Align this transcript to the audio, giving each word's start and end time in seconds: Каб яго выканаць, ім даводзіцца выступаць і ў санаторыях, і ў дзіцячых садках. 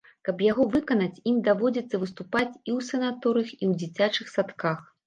Каб 0.27 0.39
яго 0.51 0.63
выканаць, 0.75 1.21
ім 1.33 1.37
даводзіцца 1.49 2.01
выступаць 2.05 2.49
і 2.49 2.69
ў 2.79 2.89
санаторыях, 2.91 3.57
і 3.57 3.63
ў 3.71 3.73
дзіцячых 3.85 4.35
садках. 4.37 4.87